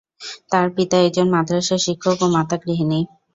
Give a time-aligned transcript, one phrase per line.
[0.51, 2.99] তার পিতা একজন মাদ্রাসা শিক্ষক ও মাতা গৃহিণী।